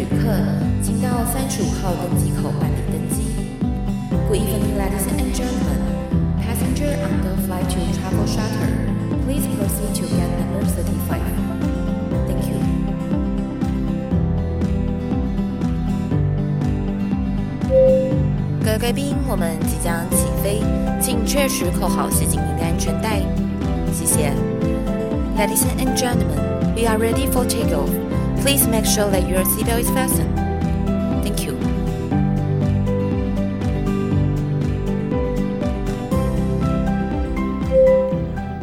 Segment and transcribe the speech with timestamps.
[0.00, 0.32] 旅客，
[0.82, 3.20] 请到三十五号登机口办理登机。
[4.30, 5.76] Good evening, ladies and gentlemen.
[6.40, 8.72] Passenger on the flight to Travel Charter,
[9.26, 11.20] please proceed to gate number thirty-five.
[12.26, 12.56] Thank you.
[18.64, 20.62] 各位贵宾，我们即将起飞，
[20.98, 23.20] 请确实扣好系紧您的安全带。
[23.92, 24.32] 谢谢。
[25.36, 26.40] Ladies and gentlemen,
[26.74, 27.90] we are ready for takeoff.
[28.42, 30.34] Please make sure that your seatbelt is fastened.
[31.22, 31.54] Thank you.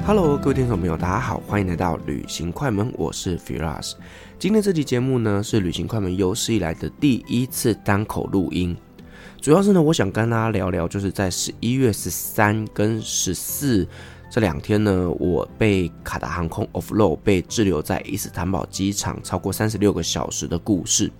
[0.03, 3.93] Hello，各位听众朋友，大家好，欢迎来到旅行快门，我是 Firas。
[4.39, 8.75] 今天这期节目呢，是旅行快门有史以来的第一次单口录音，
[9.39, 13.87] 主要是呢，我想跟大家聊聊，就是在十一月十三跟十四。
[14.29, 21.11] 这两天呢，我被卡达航空 offload 被滞留在伊斯坦堡机场超过三十六个小时的故事。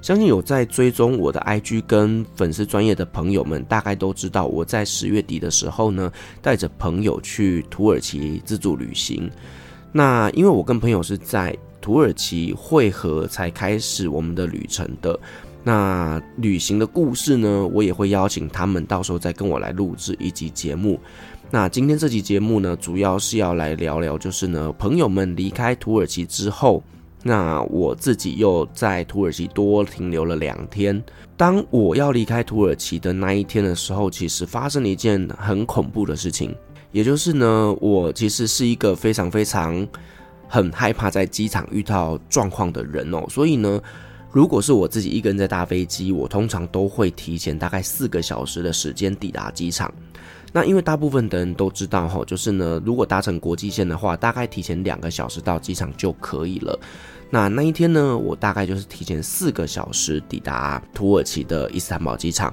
[0.00, 9.30] 相信有在追踪我的 IG 跟粉丝专业的朋友们，大概都知道我在十月底的时候呢，带着朋友去土耳其自助旅行。
[9.92, 15.18] 那因为我跟朋友是在土耳其会合才开始我们的旅程的。
[15.64, 20.98] 那旅行的故事呢，我也会邀请他们到时候再跟我来录制一集节目。
[21.54, 26.82] 那今天这期节目呢，主要是要来聊聊，就是呢，朋友们离开土耳其之后，
[27.22, 31.04] 那我自己又在土耳其多停留了两天。
[31.36, 36.56] 当我要离开土耳其的那一天的时候，其实发生了一件很恐怖的事情，
[36.90, 39.86] 也就是呢，我其实是一个非常非常
[40.48, 43.78] 很害怕在机场遇到状况的人哦，所以呢，
[44.30, 49.92] 如果是我自己一个人在搭飞机，我通常都会提前大概四个小时的时间抵达机场。
[50.54, 56.78] 那因为大部分的人都知道哈，就是呢，如果搭乘国际线的话，大概提前两个小时到机场就可以了。
[57.30, 62.52] 那那一天呢，我大概就是提前四个小时抵达土耳其的伊斯坦堡机场。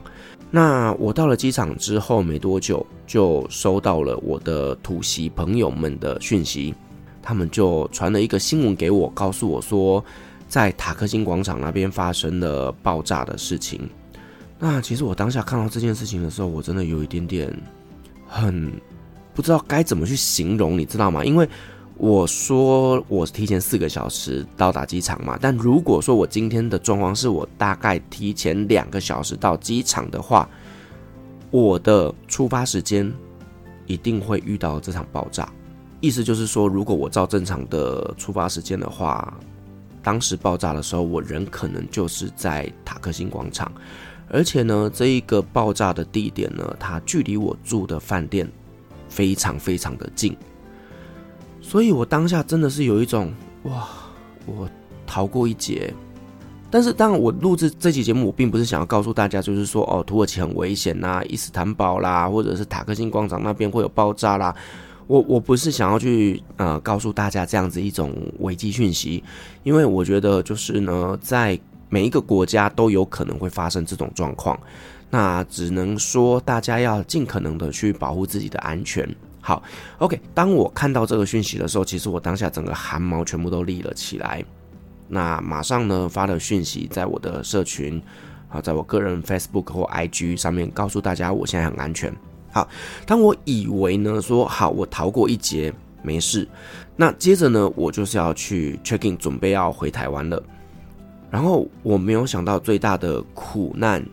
[0.50, 6.74] 那我到了机场之后没多久，就收到了我的土席朋友们的讯息，
[7.22, 10.02] 他们就传了一个新闻给我，告诉我说，
[10.48, 13.90] 在塔克辛广场那边发生了爆炸的事情。
[14.58, 17.54] 那其实我当下看到这件事情的时候，我真的有一点点。
[18.30, 18.72] 很
[19.34, 21.26] 不知道该怎么去形容，你知道吗？
[21.26, 21.50] 因为
[21.98, 30.48] 我说我提前四个小时到达机场嘛，但如果说我今天的状况是我大概提前两个小时到机场的话，
[31.52, 33.12] 我的出发时间
[33.88, 35.52] 一定会遇到这场爆炸。
[36.00, 39.38] 意思就是说，如果我照正常的出发时间的话，
[40.02, 43.70] 当时爆炸的时候，我人可能就是在塔克辛广场。
[44.32, 48.48] 而且呢，这一个爆炸的地点呢，它距离我住的饭店
[49.10, 50.36] 非常非常的近，
[51.62, 53.88] 所以我当下真的是有一种哇，
[54.46, 54.70] 我
[55.08, 55.94] 逃过一劫。
[56.72, 64.56] 但是当然我录制这期节目，我并不是想要告诉大家，就是说哦，土耳其很危险呐，伊斯坦堡啦，或者是塔克辛广场那边会有爆炸啦。
[65.08, 69.24] 我我不是想要去呃告诉大家这样子一种危机讯息，
[69.64, 74.58] 因为我觉得就是呢，在每一个国家都有可能会发生这种状况，
[75.10, 79.08] 那只能说大家要尽可能的去保护自己的安全。
[79.42, 79.64] 好
[79.98, 84.44] ，OK，当我看到这个讯息的时候，其实我当下整个汗毛全部都立了起来。
[85.08, 88.00] 那马上呢发了讯息在我的社群，
[88.48, 92.14] 好，在我个人 Facebook 或 IG 上面告诉大家我现在很安全。
[92.52, 92.68] 好，
[93.08, 95.74] 当我以为呢说好我逃过一劫
[96.04, 96.48] 没事，
[96.96, 100.44] 那接着呢我就是要去 check in，准备要回台湾了。
[101.30, 104.04] 然后我没有想到，最大的苦难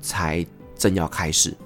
[0.00, 0.44] 才
[0.76, 1.56] 正要开始。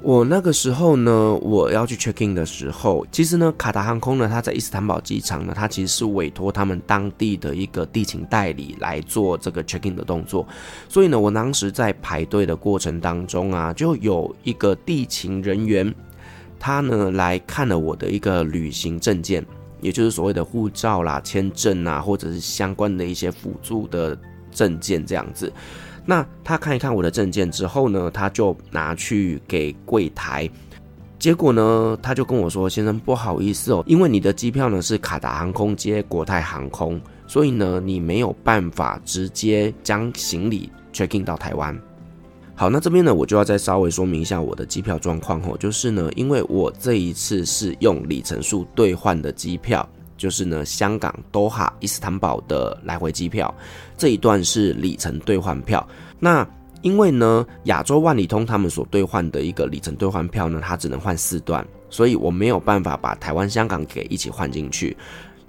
[0.00, 10.46] 我那个时候呢，我要去 check in 的时候，其实呢，卡达航空呢，它在伊斯坦堡机场呢，它其实是委托他们当地的一个地勤代理来做这个 check in 的动作。
[10.90, 15.94] 所以呢，我当时在排队的过程当中啊，就有一个地勤人员，
[16.60, 19.42] 他呢来看了我的一个旅行证件，
[19.80, 24.16] 也就是所谓的护照啦、签证啊，或者是相关的一些辅助的。
[24.54, 25.52] 证件这样子，
[26.06, 30.48] 那他看一看我的证件之后呢，他就拿去给柜台，
[31.18, 41.78] 结果呢，他就跟我说：“先生，不好意思哦，因为你的机票呢是卡达航空接国泰航空，所以呢，你没有办法直接将行李 check in 到台湾。”
[42.56, 49.88] 好，那这边呢，我就要再稍微说明一下我的机票状况哦，就是呢，因为我这一次是用里程数兑换的机票。
[50.16, 53.54] 就是呢，香港多哈伊斯坦堡的来回机票
[53.96, 55.86] 这一段是里程兑换票。
[56.18, 56.46] 那
[56.82, 64.96] 因为呢，亚洲万里通他们所兑换的一个里程兑换票呢，它只能换四段，所以我没有办法把台湾、香港给一起换进去。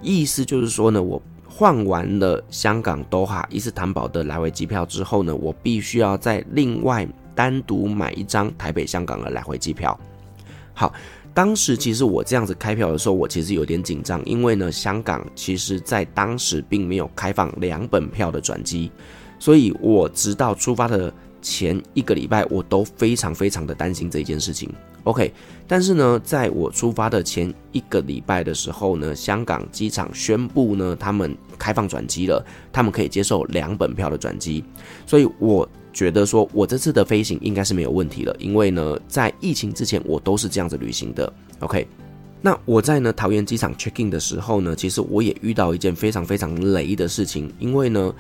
[0.01, 9.97] 意思就是说呢，我换完了香港多哈伊斯坦堡的来回机票之后呢，我必须要再另外单独买一张台北香港的来回机票。
[10.73, 10.93] 好，
[11.35, 18.89] 当时其实我这样子开票的时候，我其实有点紧张，因为呢，香港其实在当时并没有开放两本票的转机，
[19.37, 24.73] 所以我直到出发的前一个礼拜，我都非常非常的担心这件事情。
[25.03, 25.31] OK，
[25.67, 34.63] 但是呢，在我出发的前一个礼拜的时候呢，香港机场宣布呢，他们开放转机了，他们可以接受两本票的转机，
[35.05, 41.33] 所以我觉得说我这次的飞行应该是没有问题了，因为呢，在疫情之前我都是这样子旅行的。
[41.61, 41.87] OK，
[42.41, 48.13] 那我在呢桃园机场 check in 的时候呢，其实我也遇到一件非常非常雷的事情，因为呢，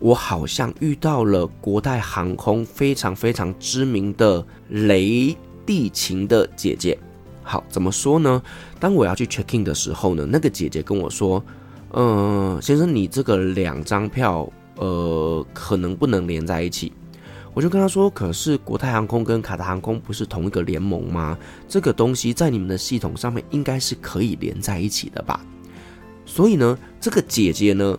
[0.00, 5.34] 我好像遇到了国泰航空非常非常知名的雷。
[5.64, 6.98] 地勤的姐姐，
[7.44, 8.42] 好，怎么说呢？
[8.80, 11.40] 当我要去 check in 的时候呢，那个姐姐跟我说
[11.94, 16.92] ：“嗯、先生，你这个两张票，呃，可能不能连在一起。”
[17.54, 21.36] 我就跟她说：“可是国泰航空跟卡达航空不是同一个联盟吗？
[21.68, 25.44] 这个东西在你们的系统上面应该是可以连在一起的吧？”
[26.24, 27.98] 所以呢，这个姐姐呢，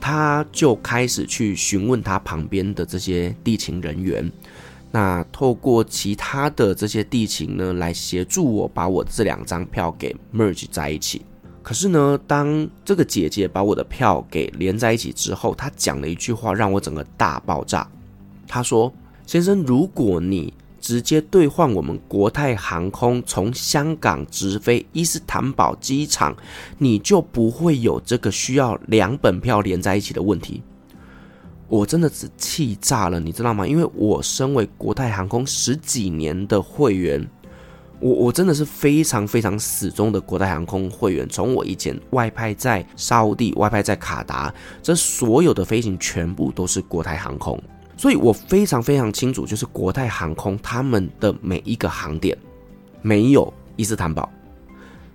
[0.00, 4.30] 她就开始去询问她旁边的这些地勤人员。
[4.90, 11.24] 那透过其他的这些地勤呢，来协助我把我这两张票给 merge 在一起。
[11.62, 17.88] 可是呢，当这个姐姐把我的票给连在一起之后，她讲了一句话，让我整个大爆炸。
[18.52, 18.92] 他说
[19.26, 26.36] ：“先生，如果你直接兑换我们国泰航空从香港直飞伊斯坦堡机场，
[26.76, 30.62] 你就不会有这个需要两本票连在一起的问题。”
[31.66, 33.66] 我真的是气炸了，你知道吗？
[33.66, 37.26] 因为我身为国泰航空十几年的会员，
[38.00, 41.26] 我我真的是非常非常死忠的国泰航空会员。
[41.26, 44.52] 从我以前外派在沙乌地、外派在卡达，
[44.82, 47.58] 这所有的飞行全部都是国泰航空，
[48.02, 52.36] 所以我非常非常清楚，就是国泰航空他们的每一个航点
[53.00, 54.28] 没有伊斯坦堡。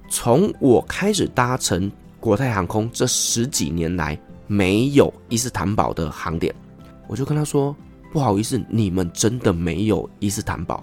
[0.09, 4.17] 从我开始搭乘国泰航空这十几年来。
[4.49, 6.55] 没有伊斯坦堡的航点，
[7.07, 7.75] 我就跟他说
[8.13, 10.81] 不好意思，你们真的没有伊斯坦堡？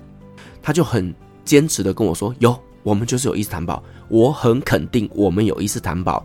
[0.61, 1.15] 他就很
[1.47, 6.23] 坚持的跟我说有，我们就是有伊斯坦堡，我很肯定我们有伊斯坦堡。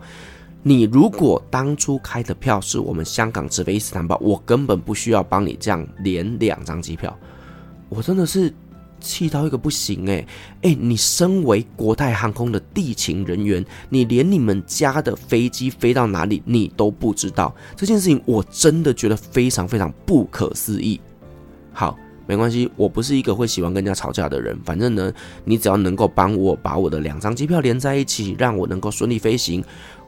[0.62, 7.16] 你如果当初开的票是我们香港直飞伊斯坦堡，我根本不需要帮你这样连两张机票，
[7.88, 8.52] 我真的是。
[9.02, 10.26] 气到一个不行哎
[10.60, 10.76] 哎！
[10.78, 21.00] 你身为国泰航空的地勤人员，你连你们家的飞机飞到哪里你都不知道，这件事情我真的觉得非常非常不可思议。
[21.72, 21.96] 好，
[22.26, 24.54] 没关系，我不是一个会喜欢跟人家吵架的人。
[24.66, 25.10] 反正呢，
[25.46, 29.64] 你只要能够帮我把我的两张机票连在一起，让我能够顺利飞行，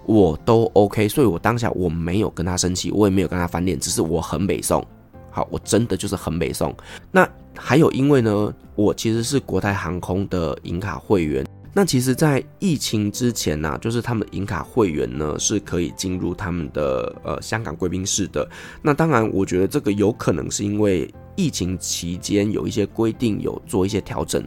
[0.06, 1.08] 我都 OK。
[1.08, 4.84] 所以我当下我没有跟他生气，我也没有跟他翻脸，只是我很北宋。
[5.30, 6.74] 好，我真的就是很北宋。
[7.10, 11.46] 那还有，因为呢，我其实是国泰航空的银卡会员。
[11.74, 18.46] 那其实，在疫情之前呢、啊，就是他们银卡会员呢是可以进入他们的呃香港贵宾室的。
[18.82, 24.42] 那当然，我觉得这个有可能是因为疫情期间有一些规定有做一些调整，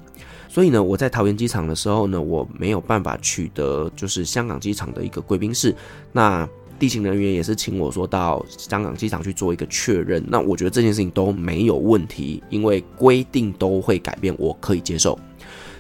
[0.47, 5.75] 所以呢，我在桃园机场的时候呢，我没有办法取得就是香港机场的一个贵宾室。
[6.11, 15.17] 那地勤人员也是请我说到香港机场去做一个确认，那我觉得这件事情都没有问题，因为规定都会改变，我可以接受。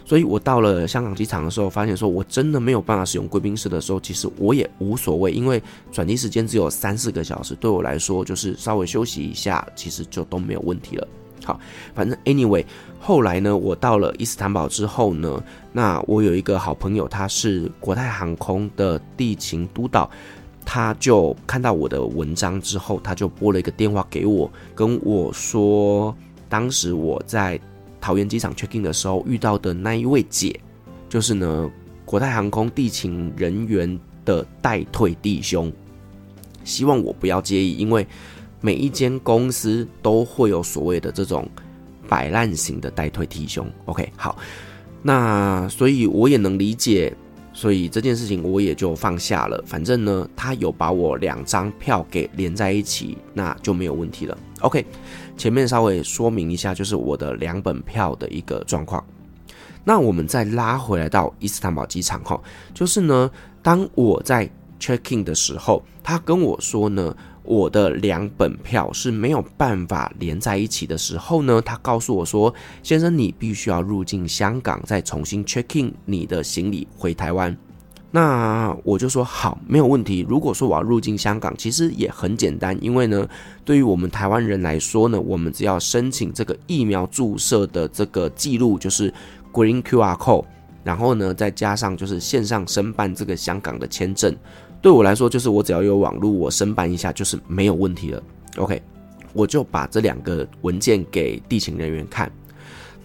[0.05, 11.07] 所以我到了香港机场的时候，发现说我真的没有办法使用贵宾室的时候，其实我也无所谓，因为转机时间只有三四个小时，对我来说就是稍微休息一下，其实就都没有问题了。
[11.43, 11.59] 好，
[11.93, 12.63] 反正 anyway，
[12.99, 15.43] 后来呢，我到了伊斯坦堡之后呢，
[15.73, 20.09] 那我有一个好朋友，他是国泰航空的地勤督导。
[20.67, 26.15] 他就看到我的文章之后，他就拨了一个电话给我，跟我说，
[26.49, 27.59] 当时我在
[28.05, 30.59] 桃园机场 check in 的时候遇到的那一位姐，
[31.09, 31.67] 就是呢
[32.05, 35.73] 国泰航空地勤人员的代退弟兄，
[36.63, 38.05] 希望我不要介意，因为
[38.61, 41.49] 每一间公司都会有所谓的这种
[42.07, 43.67] 摆烂型的代退弟兄。
[43.85, 44.37] OK，好，
[45.01, 47.11] 那所以我也能理解。
[47.53, 54.37] 所以这件事情我也就放下了，反正呢，他有把我两张票给连在一起，那就没有问题了。
[54.59, 54.85] OK，
[55.37, 59.03] 前面稍微说明一下，就是我的两本票的一个状况。
[59.83, 62.41] 那我们再拉回来到伊斯坦堡机场哈，
[62.73, 63.29] 就是呢，
[63.61, 64.49] 当我在
[64.79, 67.15] check in 的时候，他跟我说呢。
[67.47, 72.51] 我的两本票是没有办法连在一起的时候呢，他告诉我说
[72.81, 77.55] ：“先生，你必须要入境香港，再重新 check in 你的行李回台湾。”
[78.15, 80.25] 那我就说好，没有问题。
[80.29, 83.27] 如果说我要入境香港，其实也很简单，因为呢，
[83.65, 89.13] 对于我们台湾人来说呢，我们只要申请这个疫苗注射的这个记录，就是
[89.51, 90.45] Green QR Code，
[90.81, 94.33] 然后呢，再加上就是线上申办这个香港的签证，
[94.81, 98.23] 对我来说就是我只要有网络，我申办一下就是没有问题了。
[98.55, 98.81] OK，
[99.33, 102.31] 我就把这两个文件给地勤人员看。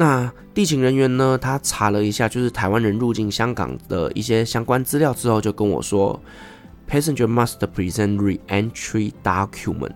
[0.01, 6.19] 那地勤人员呢，他查了一下，就是台湾人入境香港的一些相关资料之后，就跟我说
[6.89, 9.93] ，Passenger must present re-entry document。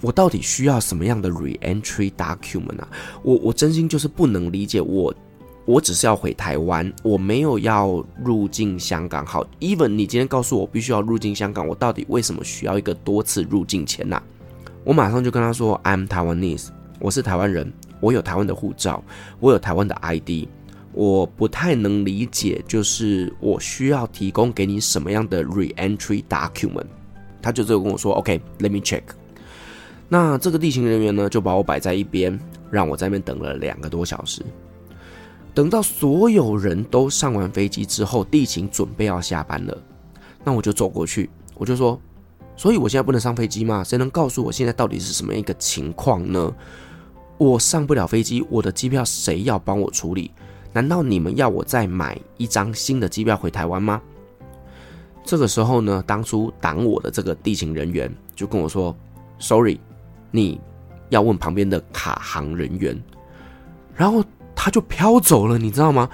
[0.00, 2.88] 我到底需要什么样的 re-entry document 啊？
[3.24, 5.12] 我我真心就是不能理解，我
[5.64, 9.26] 我只是要回台湾，我没有要入境香港。
[9.26, 14.22] 好，even 你今天告诉我必须要入境香港，我到底为什么需要一个多次入境签啊？
[14.84, 16.68] 我马上就跟他说，I'm Taiwanese，
[17.00, 17.72] 我是台湾人。
[18.00, 19.02] 我有台湾的护照，
[19.40, 20.48] 我有台湾的 ID，
[20.92, 26.86] 我不太能理解，就是我需要提供给你什么样的 re-entry document？
[27.42, 29.02] 他就这个跟我说，OK，let me check。
[30.08, 32.38] 那这个地勤人员呢，就把我摆在一边，
[32.70, 34.42] 让我在那边等了两个多小时。
[35.54, 39.76] 等到所有人都上完飞机之后，地勤准备要下班了，
[40.44, 42.00] 那我就走过去，我就说，
[42.56, 43.82] 所以我现在不能上飞机吗？
[43.82, 46.52] 谁能告诉我现在到底是什么样一个情况呢？
[47.38, 50.30] 我上不了飞机，我的机票谁要帮我处理？
[50.72, 54.00] 难道你们要我再买一张新的机票回台湾吗？
[55.24, 58.96] 这个时候呢，当初挡我的这个地勤人员就跟我说
[59.38, 59.80] ：“Sorry，
[60.30, 60.60] 你
[61.08, 63.02] 要问旁边的卡航人员。”
[63.94, 64.22] 然后
[64.54, 66.08] 他就飘走了，你知道吗？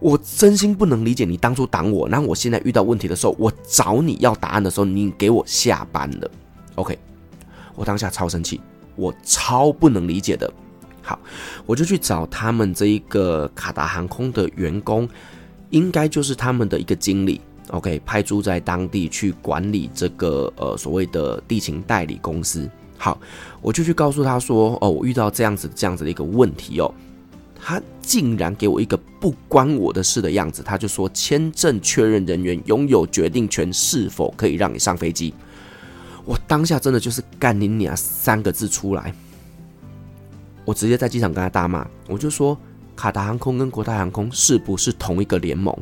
[0.00, 6.30] 我真心不能理解你当初挡我，然后我现在遇到问题的时候，我找你要答案的时候，你给我下班了。
[6.76, 6.98] OK，
[7.74, 8.60] 我当下超生气，
[8.96, 10.52] 我超不能理解的。
[11.08, 11.18] 好，
[11.64, 15.08] 我就去找他们这一个卡达航空的员工，
[15.70, 22.68] 应该就是他们的一个经理，OK，派驻在当地去管理这个呃所谓的地勤代理公司。
[22.98, 23.18] 好，
[23.62, 26.92] 我就去告诉他说，哦，我遇到这样子这样子的一个问题哦，
[27.58, 35.32] 他竟然给我一个不关我的事的样子，他就说签证确认人员拥有决定权，是否可以让你上飞机。
[36.26, 39.14] 我当下真的就是干你娘三个字出来。
[40.68, 42.54] 我直接在机场跟他大骂，我就说
[42.94, 45.74] 卡达航空跟国泰航空是不是同一个联盟？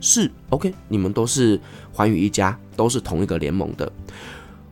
[0.00, 1.60] 是，OK，你们都是
[1.92, 3.92] 寰宇一家，都是同一个联盟的。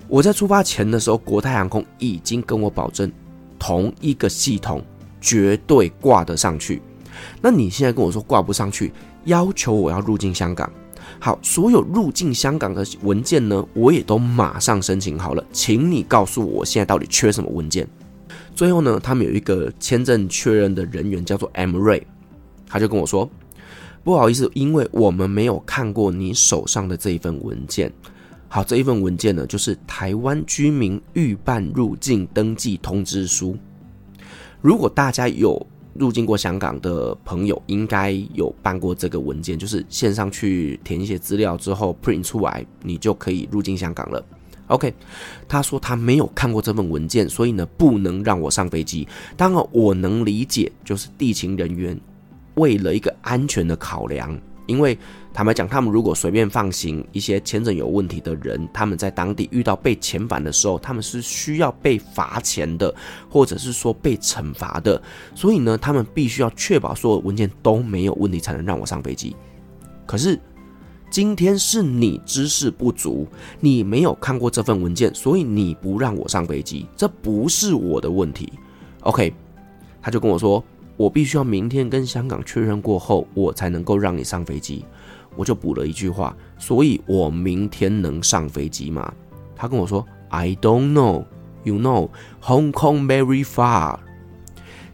[0.08, 3.12] 我在出发前的时候，国泰航空已经跟我保证，
[3.58, 4.82] 同一个系统
[5.20, 6.80] 绝对挂得上去。
[7.42, 8.90] 那你现在跟我说挂不上去，
[9.26, 10.72] 要求我要入境香港。
[11.20, 17.86] 好，所有入境香港的文件呢，我也都马上申请好了，请你告诉我现在到底缺什么文件。
[18.56, 22.02] 最后呢，他们有一个签证确认的人员叫做 M Ray，
[22.66, 23.30] 他就跟我说
[24.02, 27.92] ：“不好意思，因为我们没有看过你手上的这一份文件。
[28.48, 33.54] 好，这一份文件呢，就是台湾居民预办入境登记通知书。
[34.62, 44.24] 如果大家有入境过香港的朋友，应该有办过这个文件，就是线上去填一些资料之后 print 出来，你就可以入境香港了。”
[44.68, 44.92] OK，
[45.46, 49.06] 他说他没有看过这份文件，所以呢，不能让我上飞机。
[49.36, 51.96] 当然我能理解，就是地勤人员
[52.54, 54.98] 为了一个安全的考量，因为
[55.32, 62.92] 坦白讲，他们如果随便放行一些签证有问题的人，他们在当地遇到被遣返的时候，他们是需要被罚钱的，
[63.30, 65.00] 或者是说被惩罚的。
[65.34, 69.36] 所以呢，他们必须要确保所有文件都没有问题，才能让我上飞机。
[70.06, 70.36] 可是。
[71.08, 73.26] 今天是你知识不足，
[73.60, 78.52] 你没有看过这份文件，所以你不让我上飞机，这不是我的问题。
[79.00, 79.32] OK，
[80.02, 80.62] 他就跟我说，
[80.96, 84.84] 我必须要明天跟香港确认过后，我才能够让你上飞机。
[85.36, 89.12] 我就补了一句话，所以我明天能上飞机吗？
[89.54, 91.24] 他跟我说，I don't know.
[91.62, 92.10] You know,
[92.42, 93.98] Hong Kong very far.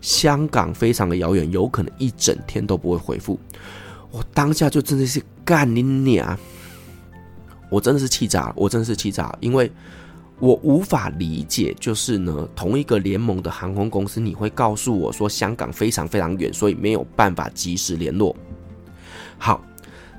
[0.00, 3.38] 香港非常的遥远，有可能一整天都不会回复。
[4.12, 6.38] 我当下就真的是干你娘！
[7.70, 9.72] 我真的是气炸了，我真的是气炸了，因为
[10.38, 18.36] 我无法理解，就是呢，同一个联盟的航空公司，你会告诉我说香港非常非常远，所以没有办法及时联络。
[19.38, 19.64] 好，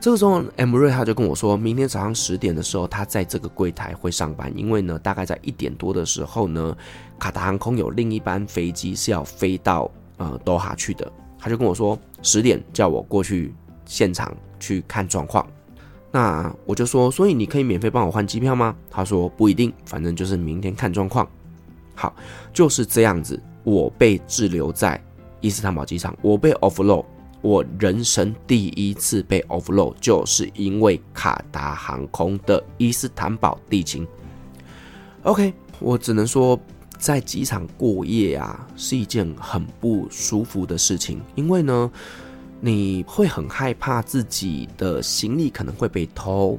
[0.02, 6.76] 这个时候 M 瑞他就跟我说，明天早上十点的时候，他在这个柜台会上班，因为呢，大概在一点多的时候呢，
[7.20, 13.54] 卡达航空有另一班飞机是要飞到呃多哈去的，他就跟我说十点叫我过去。
[13.94, 15.48] 现场去看状况，
[16.10, 18.76] 那我就说，所以你可以免费帮我换机票吗？
[18.90, 21.30] 他说不一定，反正就是明天看状况。
[21.94, 22.12] 好，
[22.52, 25.00] 就是这样子，我被滞留在
[25.42, 27.06] 伊斯坦堡机场，我被 offload，
[27.44, 34.08] 我人生第一次被 offload，就是因为卡达航空的伊斯坦堡地勤。
[35.22, 36.60] OK，我只能说，
[36.98, 41.92] 在机场过夜啊，是一件很不舒服的事情，因为呢，
[42.66, 46.58] 你会很害怕自己的行李可能会被偷，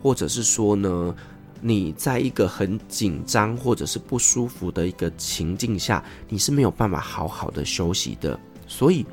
[0.00, 1.12] 或者是说呢，
[1.60, 8.38] 你在一个很紧张或者是不舒服的一个情境下，你是没有办法好好的休息的，
[8.68, 9.04] 所以。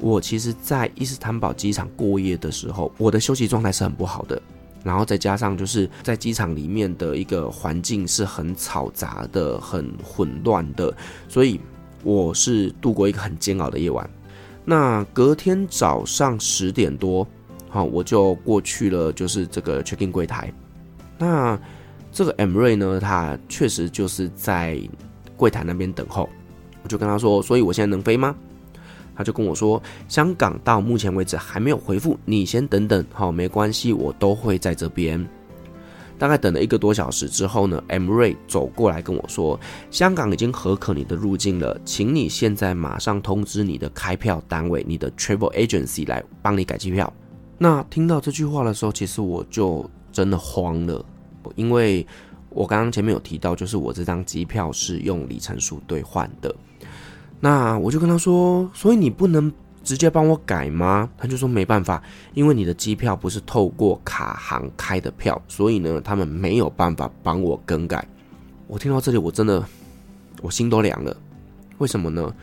[0.00, 4.42] 我其实，在伊斯坦堡机场过夜的时候，我的休息状态是很不好的。
[4.82, 10.94] 然后再加上就是在机场里面的一个环境是很嘈杂的、很混乱的，
[11.28, 11.60] 所以
[12.02, 14.10] 我是度过一个很煎熬的夜晚。
[14.64, 17.26] 那隔天早上十点多，
[17.68, 20.52] 好，我就过去了，就是这个 check-in 柜台。
[21.18, 21.58] 那
[22.10, 24.80] 这个 Emirates 呢，他确实就是在
[25.36, 26.28] 柜台那边等候。
[26.82, 28.34] 我就跟他说：“所以我现在能飞吗？”
[29.16, 35.24] 他就跟我说，香港到目前为止还没有回复，你先等等，好，没关系，我都会在这边。
[36.18, 39.58] 大概等了一个多小时之后呢，Emirates 走过来跟我说，
[39.90, 47.12] 香港已经核可你的入境了，请你现在马上通知你的开票单位，你的 Travel Agency 来帮你改机票。
[47.58, 51.04] 那听到这句话的时候，其实我就真的慌了，
[51.56, 52.06] 因为
[52.50, 56.54] 我刚刚前面有提到，就是我这张机票是用里程数兑换的。
[57.40, 59.52] 那我就跟他说，所以你不能
[59.84, 61.08] 直接帮我改吗？
[61.16, 68.04] 他就说没办法，因为你的机票不是透过卡行开的票，所以呢，他们没有办法帮我更改。
[68.66, 69.62] 我听到这里，我真的
[70.40, 71.14] 我心都凉了。
[71.78, 72.34] 为什么呢？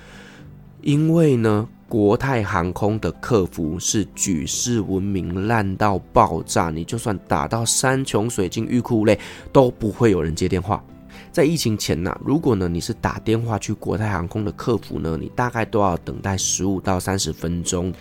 [0.81, 9.19] 因为呢，国泰航空的客服是举世闻名烂到爆炸，你就算打到山穷水尽、欲哭无泪，
[9.51, 10.83] 都不会有人接电话。
[11.31, 17.93] 在疫情前呢，如果呢你是打电话去国泰航空的客服呢，你大概都要等待十五到三十分钟。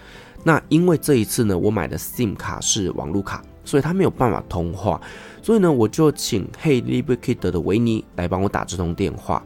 [0.42, 5.00] 那因为这一次呢，我买的 SIM 卡是网路卡，所以它没有办法通话，
[5.42, 9.44] 所以呢，我就请 Hey Liquid 的维尼来帮我打这通电话。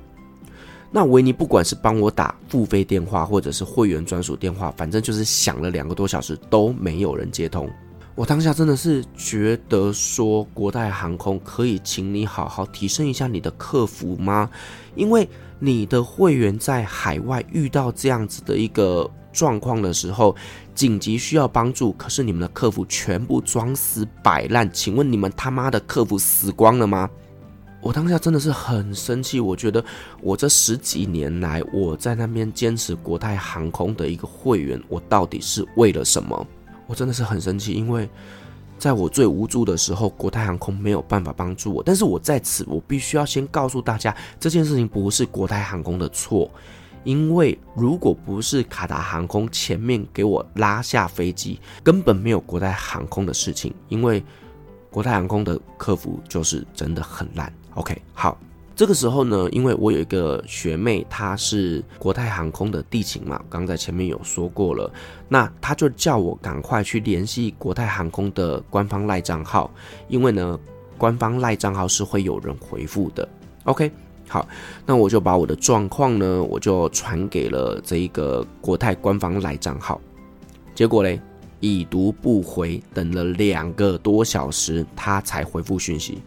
[0.91, 7.69] 那维尼不管是帮我打付费电话，或者是会员专属电话，反正就是响了两个多小时都没有人接通。
[8.17, 14.49] 我当下真的是觉得说，国泰航空可以请你好好提升一下你的客服吗？
[14.95, 20.37] 因为你的会员在海外遇到这样子的一个状况的时候，
[20.77, 27.11] 紧急需要帮助，可是你们的客服全部装死摆烂，请问你们他妈的客服死光了吗？
[27.83, 29.85] 我当下真的是很生气，我觉得
[30.23, 36.47] 我这十几年来我在那边坚持国泰航空的一个会员，我到底是为了什么？
[36.87, 38.09] 我真的是很生气，因为
[38.79, 41.83] 在我最无助的时候，国泰航空没有办法帮助我。
[41.83, 46.51] 但是我在此，我必须要先告诉大家，这件事情不是国泰航空的错，
[47.05, 54.23] 因为如果不是卡达航空前面给我拉下飞机，根本没有国泰航空的事情，因为
[54.91, 57.53] 国泰航空的客服就是真的很烂。
[57.75, 58.39] OK，好。
[58.77, 64.93] 这个时候呢，因为我有一个学妹，她是国泰航空的地勤嘛，刚在前面有说过了，
[65.29, 69.71] 那她就叫我赶快去联系国泰航空的官方赖账号，
[70.09, 70.59] 因为呢，
[70.99, 73.29] 官方赖账号是会有人回复的。
[73.63, 73.93] OK，
[74.29, 74.45] 好，
[74.85, 80.01] 那我就把我的状况呢，我就传给了这一个国泰官方赖账号，
[80.75, 81.21] 结果嘞，
[81.61, 86.21] 已读不回，等了两个多小时，他才回复讯息。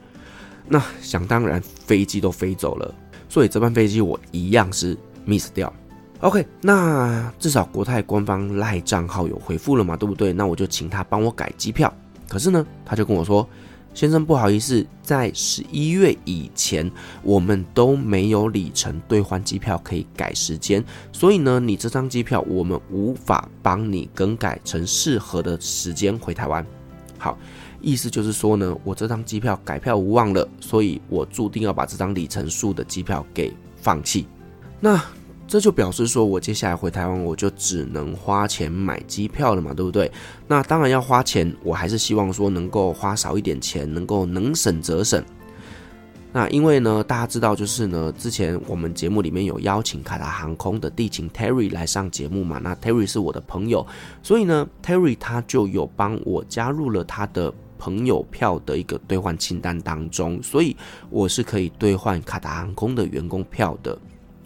[0.69, 2.93] 那想当然，飞机都飞走了，
[3.29, 5.71] 所以这班飞机我一样是 miss 掉。
[6.19, 10.33] OK，那至少国泰官方赖账号有回复了嘛，对不对？
[10.33, 11.93] 那我就请他帮我改机票。
[12.27, 13.47] 可是呢，他就跟我说
[13.93, 26.65] ：“先生，不好意思，在十一月以前，我们都没有里程兑换机票可以改时间，所以呢，你这张机票我们无法帮你更改成适合的时间回台湾。”
[27.17, 27.37] 好。
[27.81, 34.27] 意思就是说呢，我这张机票改票无望了，所以我注定要把这张里程数的机票给放弃。
[34.79, 35.01] 那
[35.47, 40.11] 这就表示说我接下来回台湾，我就只能花钱买机票了嘛，对不对？
[40.47, 45.23] 那当然要花钱，我还是希望说能够花少一点钱，能够能省则省。
[46.33, 53.87] 那因为呢，大家知道就是呢，之前我们节目里面有邀请卡达航空的地勤 Terry 来上节目嘛，那 Terry 是我的朋友，
[54.21, 57.53] 所以呢，Terry 他就有帮我加入了他的。
[57.77, 60.75] 朋友票的一个兑换清单当中，所以
[61.09, 63.97] 我是可以兑换卡达航空的员工票的，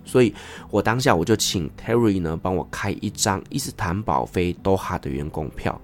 [0.03, 0.33] 所以
[0.69, 5.79] 我当下我就请 Terry 呢帮我开一张伊斯坦堡飞多哈的员工票。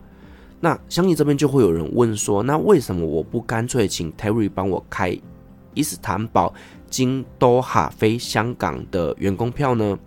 [0.60, 5.17] 那相信这边就会有人问说，那为什么我不干脆请 Terry 帮我开
[5.73, 6.53] 伊斯坦堡
[6.89, 9.97] 经多哈飞香港的员工票呢？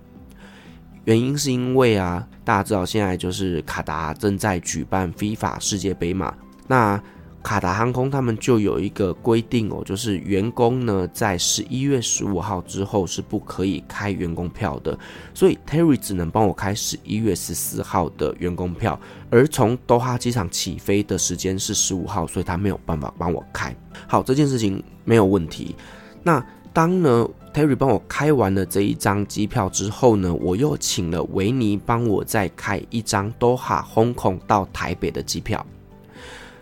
[1.05, 6.35] 原因是因为啊，大家知道现在就是卡达正在举办 FIFA 世界杯嘛，
[6.67, 7.03] 那。
[7.43, 14.99] 卡达航空他们就有一个规定哦，就是员工呢在十一月十五号之后是不可以开员工票的，
[15.33, 18.99] 所以 Terry 只能帮我开十一月十四号的员工票，
[19.31, 23.75] 而从多哈机场起飞的时间是十五号，所以他没有办法帮我开。
[24.07, 25.75] 好，这件事情没有问题。
[26.23, 35.65] 那当呢 Terry 帮我开完了这一张机票之后呢，我又请了维尼帮我再开一张多哈 Hong Kong 到台北的机票。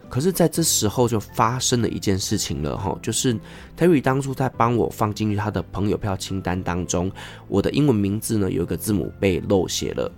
[0.08, 3.38] 可是，在这时候就发生了一件事情了哈，就是
[3.76, 7.12] Terry 当初在帮我放进去他的朋友票清单当中，
[7.46, 10.10] 我的英文名字呢有一个字母被漏写了。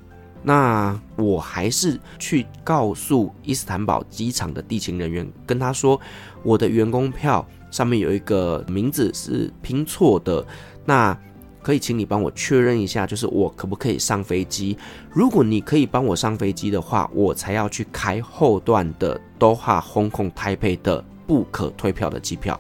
[0.43, 6.01] 那我还是去告诉伊斯坦堡机场的地勤人员，跟他说
[6.43, 10.43] 我的员工票上面有一个名字是拼错的。
[10.85, 11.17] 那
[11.63, 14.77] 可以请你帮我确认一下，就是我可不可以上飞机？
[15.13, 22.59] 如果你可以帮我上飞机的话，我才要去开后段的 Doha Hong Kong Taipei 的不可退票的机票，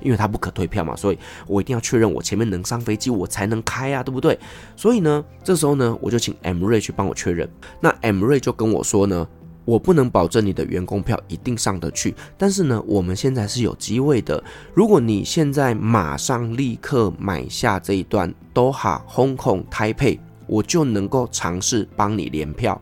[0.00, 4.38] 因为它不可退票嘛，所以我一定要确认我前面能上飞机，我才能开啊，对不对？
[4.76, 7.48] 所以呢，这时候呢，我就请 M 瑞去帮我确认。
[7.80, 9.26] 那 M 瑞就跟我说呢。
[9.66, 14.42] 我不能保证你的员工票一定上得去，但是呢，我们现在是有机会的。
[14.72, 22.80] 如果你现在马上立刻买下这一段 Doha Hong Kong Taipei，我就能够尝试帮你联票。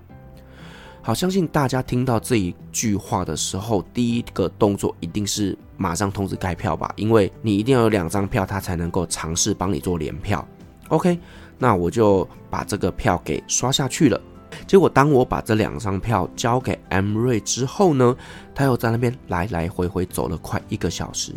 [1.00, 10.46] 好，相信大家听到这一句话的时候，第一个动作一定是马上通知盖票吧，因为你一定要有两张票，他才能够尝试帮你做联票。
[10.88, 11.18] OK，
[11.58, 14.20] 那我就把这个票给刷下去了。
[14.66, 18.16] 结果，当我把这两张票交给 M 瑞之后呢，
[18.54, 21.32] 他又在那边来来回回走了快一个小时。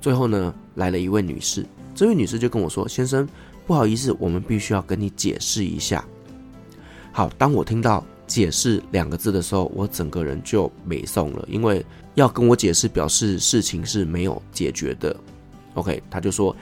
[0.00, 3.28] 最后呢，来了一位女士，这位女士就跟我说：“先生，
[3.66, 6.04] 不好意思，我们必须要跟你解释一下。”
[7.12, 15.16] 好，当我听到“解释”两个字的时候，我整个人就没送了，因为要跟我解释，表示事情是没有解决的。
[15.74, 16.54] OK，他就说。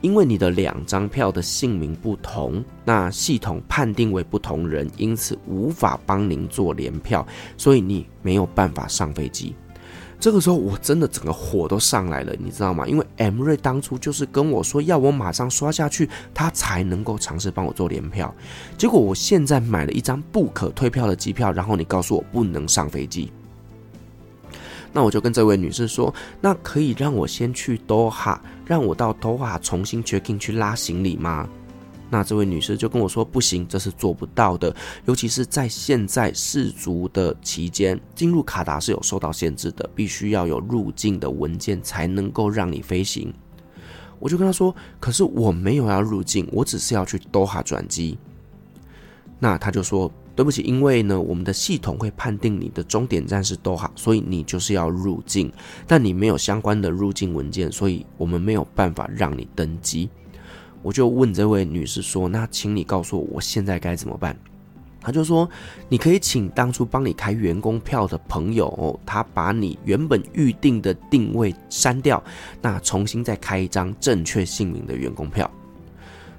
[0.00, 9.54] 因为你的两张票的姓名不同，那系统判定为不同人，因此无法帮您做联票，所以你没有办法上飞机。
[10.20, 12.84] 这个时候我真的整个火都上来了，你知道吗？
[12.88, 18.34] 因为 M 瑞当初就是跟我说要我马上刷下去，他才能够尝试帮我做联票。
[18.76, 23.32] 结果我现在买了一张不可退票的机票，然后你告诉我不能上飞机。
[24.92, 31.48] 那我就跟这位女士说，那可以让我先去多哈，让我到多哈重新 check in 去拉行李吗？
[32.10, 34.74] 那这位女士就跟我说，不行，这是做不到的，
[35.04, 43.32] 尤其是在现在世足的期间，进入卡达是有受到限制的，必须要有入境的文件才能够让你飞行。
[44.18, 48.18] 我就跟她说，可是我没有要入境，我只是要去多哈转机。
[49.38, 50.10] 那她就说。
[50.38, 55.52] 对不起，因为呢，我们的系统会判定你的终点站是多哈，所以你就是要入境，
[55.84, 60.08] 但你没有相关的入境文件，所以我们没有办法让你登机。
[60.80, 64.38] 我就问这位女士说：“那请你告诉我，我现在该怎么办？”
[65.02, 65.50] 她就说
[65.90, 72.22] ：“你可以请当初帮你开员工票的朋友哦，他把你原本预定的定位删掉，
[72.62, 75.50] 那重新再开一张正确姓名的员工票。”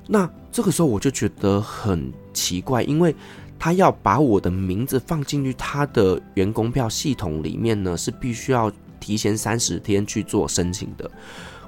[0.07, 3.13] 那这个时候我就觉得很奇怪，因为。
[3.59, 11.11] 他要把我的名字放进去他的员工票系统里面呢，是必须要提前三十天去做申请的。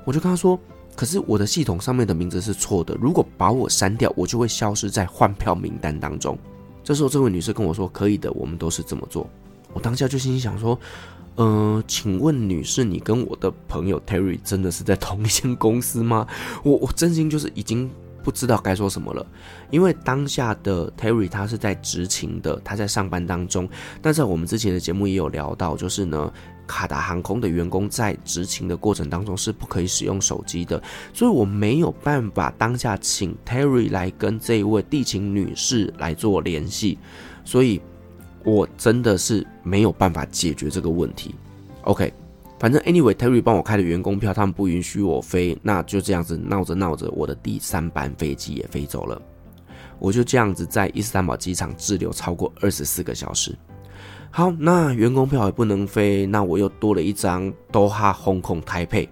[0.06, 0.58] 我就跟他说，
[0.96, 6.38] 可是我的系统上面的名字是错的，如果把我删掉，我就会消失在换票名单当中。
[6.82, 9.30] 这时候，这位女士跟我说：“可以的，我们都是这么做。”
[9.74, 10.80] 我当下就心想说
[11.36, 16.26] ：“嗯、呃，请问女士，你跟我的朋友 Terry 真的是在同一间公司吗？”
[16.64, 17.92] 我我真心就是已经。
[18.24, 19.26] 不知道该说什么了，
[19.70, 23.68] 因为当下的 Terry 他是在执勤的，他在上班当中。
[24.02, 26.32] 但是我们之前的节目也有聊到，就是呢，
[26.68, 30.82] 卡达航空的员工在执勤的过程当中是不可以使用手机的，
[31.14, 36.98] 所以我没有办法当下请 Terry 来跟这一位地勤女士来做联系，
[37.44, 37.82] 所以
[38.44, 41.36] 我真的是没有办法解决这个问题。
[41.84, 42.14] OK。
[42.62, 49.20] 反正 anyway，Terry 帮我开的员工票，他们不允许我飞，那就这样子闹着闹着，我的第三班飞机也飞走了。
[49.98, 53.58] 我就这样子在伊斯坦堡机场滞留超过二十四个小时。
[54.30, 59.08] 好，那员工票也不能飞，那我又多了一张多哈 Hong Kong Taipei。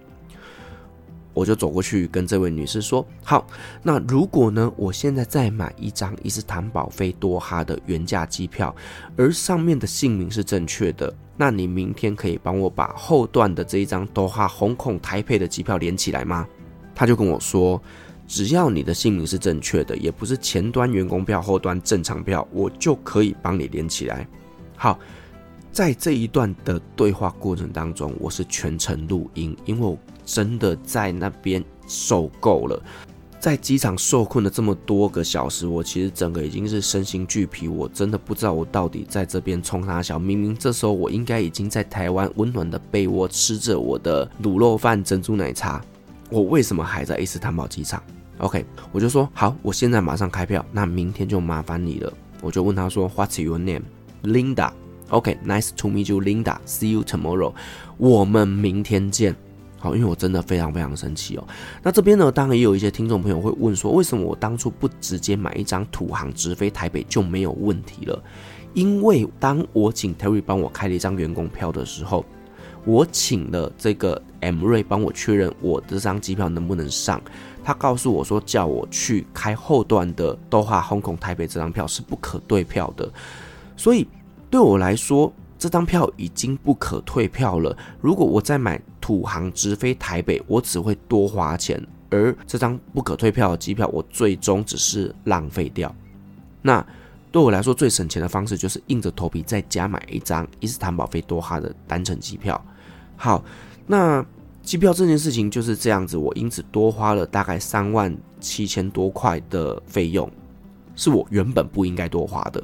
[1.32, 3.46] 我就走过去跟这位女士说：“好，
[3.82, 8.74] 那如果呢，我现在再买一张伊斯坦堡飞多哈的原价机票，
[9.16, 16.46] 而上面的姓名是正确的，那你明天可以帮我把后段的这一张多哈 Hong Kong Taipei 的机票连起来吗？”
[16.94, 17.80] 他就跟我说
[18.26, 24.26] ：“只要你的姓名是正确的，也不是前端员工票后端正常票，我就可以帮你连起来。
[24.76, 24.98] 好，
[25.72, 32.82] 在这一段的对话过程当中，我是全程录音，因为我真的在那边受够了。
[33.38, 37.68] 在机场受困了这么多个小时，我其实整个已经是身心俱疲。
[37.68, 40.18] 我真的不知道我到底在这边冲啥小。
[40.18, 45.80] 明明这时候我应该已经在台湾温暖的被窝吃着我的卤肉饭、珍珠奶茶，
[46.28, 48.02] 我为什么还在伊斯坦堡机场
[48.38, 52.12] ？OK，我就说好，我现在马上开票，那明天就麻烦你了。
[52.42, 53.84] 我就问他说，What's your name？”
[54.22, 54.70] Linda
[55.10, 56.58] OK，nice to meet you, Linda.
[56.66, 57.52] See you tomorrow.
[57.98, 59.34] 我们明天见。
[59.78, 61.44] 好，因为我真的非常非常生气哦。
[61.82, 68.22] 那这边呢，当然也有一些听众朋友会问说，为什么我当初不直接买一张土航直飞台北就没有问题了？
[68.74, 72.24] 因为当我请 Terry 帮我开了一张员工票的时候，
[72.84, 77.20] 我请了这个 M 瑞帮我确认我这张机票能不能上。
[77.64, 83.10] 他告诉我说，叫我去开后段的多哈、香港、台北这张票是不可对票的。
[83.76, 84.06] 所以
[84.50, 87.76] 对我来说，这张票已经不可退票了。
[88.00, 95.94] 如果我再买土航直飞台北，我只会多花钱，而这张不可退票的机票，我最终只是浪费掉。
[96.62, 96.84] 那
[97.30, 102.60] 对我来说，最省钱的方式就是硬着头皮再加买一张伊斯坦堡飞多哈的单程机票。
[103.16, 103.44] 好，
[103.86, 104.24] 那
[104.62, 110.28] 机票这件事情就是这样子，我因此多花了大概三万七千多块的费用，
[110.96, 112.60] 是我原本不应该多花的。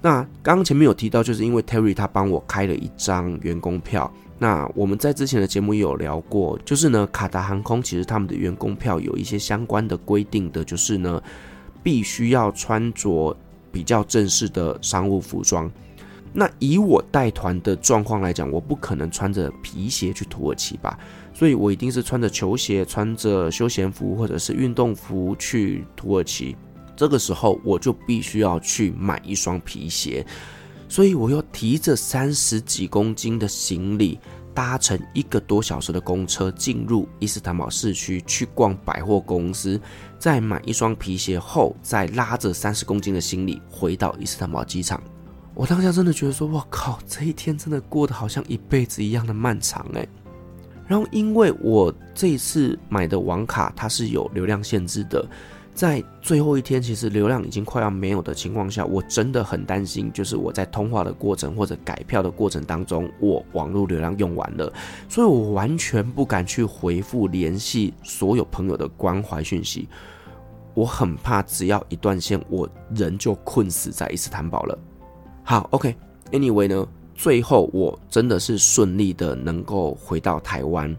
[0.00, 4.12] 那刚刚前面有提到，就是因为 Terry 他帮我开了一张员工票。
[4.38, 11.20] 那我们在之前的节目也有聊过，就是呢，卡达航空其实他们的员工票有一些相关的规定的，就是呢，
[11.82, 13.36] 必须要穿着
[13.72, 15.68] 比较正式的商务服装。
[16.32, 20.96] 那以我带团的状况来讲，我不可能穿着皮鞋去土耳其吧，
[21.34, 26.54] 所以我一定是穿着球鞋、穿着休闲服或者是运动服去土耳其。
[26.98, 30.26] 这个时候我就必须要去买一双皮鞋，
[30.88, 34.18] 所以我又提着三十几公斤的行李，
[34.52, 39.80] 搭乘一个多小时的公车进入伊斯坦堡市区去逛百货公司，
[40.18, 45.00] 再买一双皮鞋后，再拉着三十公斤的行李回到伊斯坦堡机场。
[45.54, 50.08] 我当下真的觉得说，我靠，这一天真的过得好像一辈子一样的漫长诶。
[50.88, 55.24] 然后因为我这一次买的网卡它是有流量限制的。
[55.78, 64.72] 在最后一天，其实流量已经快要没有的情况下，我真的很担心，就是我在通话的过程或者改票的过程当中，我网络流量用完了，
[65.08, 69.88] 所以我完全不敢去回复联系所有朋友的关怀讯息。
[70.74, 74.76] 我很怕只要一断线，我人就困死在伊斯坦堡了。
[75.44, 80.92] 好，OK，Anyway 呢，最后我真的是顺利的能够回到台湾。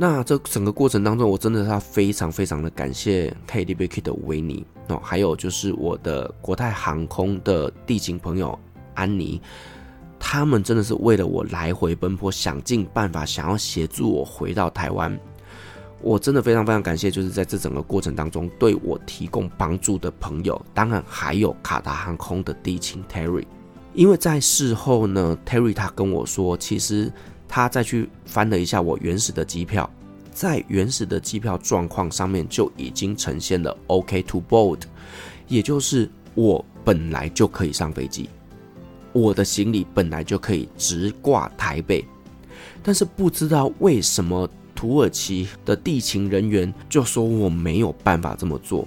[0.00, 8.56] 那这整个过程当中，我真的是非常非常的感谢 KDBK 的维尼哦，还有就是我的国泰航空的地勤朋友
[8.94, 9.42] 安妮，
[10.16, 15.18] 他们真的是为了我来回奔波，想尽办法想要协助我回到台湾。
[16.00, 23.44] 我真的非常非常感谢，就是在这整个过程当中对我提供帮助的朋友，当然还有卡达航空的地勤 Terry，
[23.94, 27.12] 因为在事后呢，Terry 他跟我说，其实。
[27.48, 29.88] 他再去翻了一下我原始的机票，
[30.32, 34.82] 在原始的机票状况上面就已经呈现了 OK to board，
[35.48, 38.28] 也就是我本来就可以上飞机，
[39.12, 42.04] 我的行李本来就可以直挂台北，
[42.82, 48.86] 但是不知道为什么土耳其的地勤人员就说我没有办法这么做，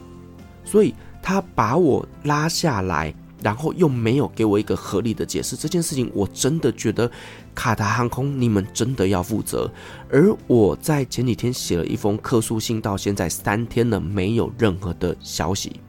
[0.64, 3.14] 所以他把我拉下来。
[3.44, 7.10] 然后又没有给我一个合理的解释，这件事情我真的觉得
[7.54, 9.72] 卡达航空你们真的要负责。
[10.10, 15.80] 而我在前几天写了一封客诉信，到现在三天了，没有任何的消息。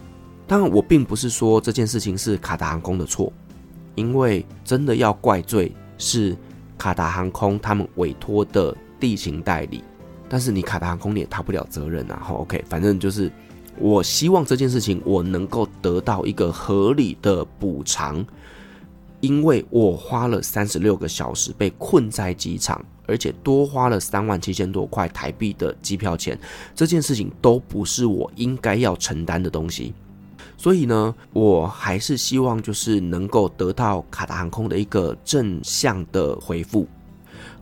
[0.47, 3.33] 当然，我并不是说这件事情是卡达航空的错，
[3.95, 6.37] 因为真的要怪罪是
[6.77, 9.83] 卡达航空他们委托的地勤代理，
[10.29, 12.21] 但是你卡达航空你也逃不了责任啊。
[12.23, 13.31] 好，OK，反正就是。
[13.79, 18.25] 我希望这件事情我能够得到一个合理的补偿，
[19.23, 26.37] 因为我花了三十六个小时被困在机场，而且多花了三万七千多块台币的机票钱，
[26.75, 29.95] 这件事情都不是我应该要承担的东西。
[30.57, 36.87] 所以呢，我还是希望就是能够得到卡达航空的一个正向的回复。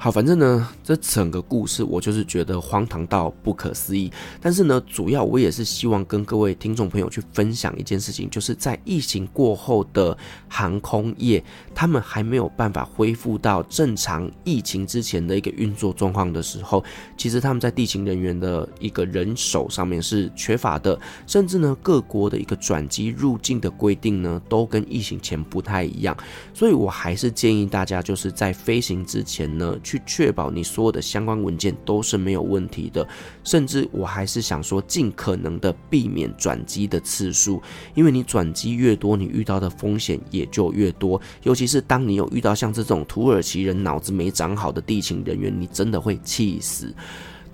[0.02, 4.10] 好，反正呢，这整个故事我就是觉得荒唐到不可思议。
[4.40, 10.16] 但是呢，主要我也是希望跟各位听众朋友去分享一件事情，就是在疫情过后的
[10.48, 16.82] 航空业，他们还没有办法恢复到正常疫情之前的一个运作状况的时候，
[17.18, 26.16] 其实他们在地勤人员的一个人手上面是缺乏的，甚至呢，各国的一个转机入境的规定呢，都跟疫情前不太一样。
[26.54, 33.04] 所以我还是建议大家，就是在飞行之前呢，去确保你所有的相关文件都是没有问题的，
[33.42, 37.60] 甚至我还是想说，尽可能的避免转机的次数，
[37.94, 41.20] 因为你转机越多，你遇到的风险也就越多。
[41.42, 46.94] 尤其是当你有遇到像这种土耳其人脑子没长好的地勤人员，你真的会气死。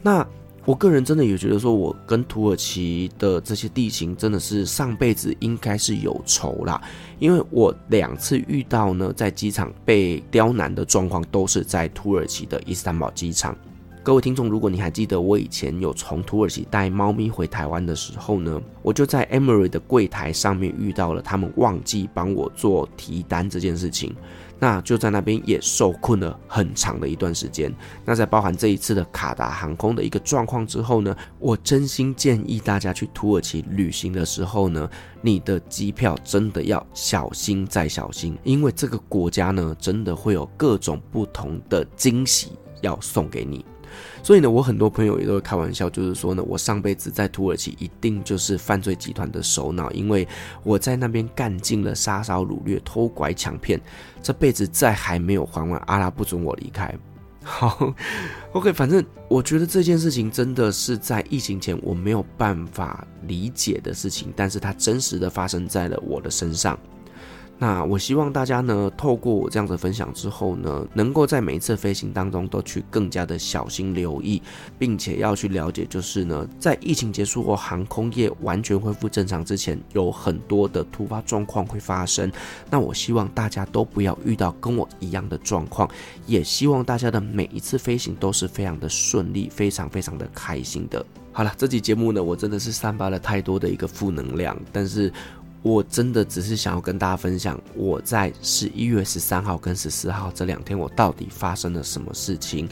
[0.03, 0.27] 那
[0.67, 6.83] 我个人真的也觉得说，我跟土耳其的这些地形真的是上辈子应该是有仇啦。
[7.21, 13.57] 因为我两次遇到呢，在机场被刁难的状况，都是在土耳其的伊斯坦堡机场。
[14.03, 24.13] 各位听众，如果你还记得我以前有从土耳其带猫咪回台湾的时候呢，我就在 Emery 的柜台上面遇到了他们忘记帮我做提单这件事情。
[24.59, 27.73] 那就在那边也受困了很长的一段时间。
[28.05, 34.89] 那在包含这一次的卡达航空的一个状况之后呢，我真心建议大家去土耳其旅行的时候呢，
[35.21, 43.65] 你的机票真的要小心再小心，因为这个国家呢，真的会有各种不同的惊喜要送给你。
[44.27, 50.27] 所以呢，我很多朋友也都会开玩笑，就是说呢，我上辈子在土耳其一定就是犯罪集团的首脑，因为
[50.65, 53.81] 我在那边干尽了杀烧掳掠、偷拐抢骗，
[54.21, 56.93] 这辈子再还没有还完，阿拉不准我离开。
[57.45, 57.95] 好
[58.51, 66.77] ，OK，反正我觉得这件事情真的是在疫情前我没有办法理解的事情，但是它真实的发生在了我的身上。
[67.59, 74.43] 那我希望大家呢，透过我这样的分享之后呢，能够在每一次飞行当中都去更加的小心留意，
[74.79, 82.31] 并且要去了解，就是呢，在疫情结束后，航空业完全恢复正常之前，有很多的突发状况会发生。
[82.69, 85.89] 那我希望大家都不要遇到跟我一样的状况，
[86.27, 91.03] 也希望大家的每一次飞行都是非常的顺利，非常非常的开心的。
[91.33, 95.11] 好了，这期节目呢，我真的是散发了太多的一个负能量，但是。
[95.67, 102.69] 我真的只是想要跟大家分享，我在十一月十三号跟十四号这两天，我到底发生了什么事情。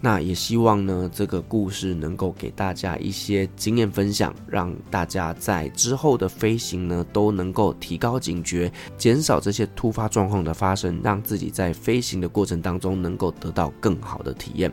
[0.00, 14.70] 那也希望呢，这个故事能够给大家一些经验分享，让大家在之后的飞行呢都能够提高警觉，减少这些突发状况的发生，让自己在飞行的过程当中能够得到更好的体验。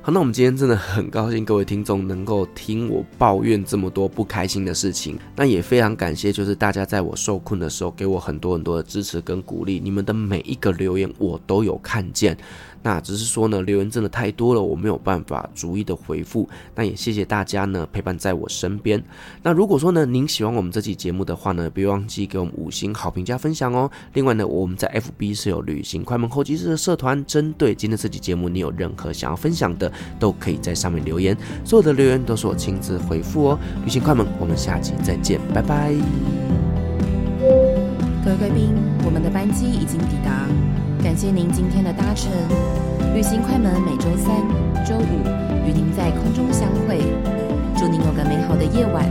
[0.00, 12.36] 好，那我们今天真的很高兴各位听众能够听我抱怨这么多不开心的事情，那也非常感谢，就是大家在我受困的时候给我很多很多的支持跟鼓励，你们的每一个留言我都有看见。
[12.82, 16.48] 那只是说呢，留言真的太多了，我没有办法逐一的回复。
[16.74, 19.02] 那也谢谢大家呢陪伴在我身边。
[19.42, 23.90] 那如果说呢您喜欢我们这期节目的话呢，别忘记给我们五星好评加分享哦。
[24.14, 33.58] 另外呢，我们在 FB 是有旅行快门候机室的社团，针对今天这期节目，你有任何想要分享的，都可以在上面留言，所有的留言都是我亲自回复哦。
[33.84, 35.94] 旅行快门，我们下期再见，拜拜。
[38.24, 40.46] 各位贵宾，我们的班机已经抵达，
[41.02, 42.30] 感谢您今天的搭乘。
[43.12, 44.36] 旅行快门每周三、
[44.86, 47.00] 周五与您在空中相会，
[47.76, 49.04] 祝您有个美好的夜晚。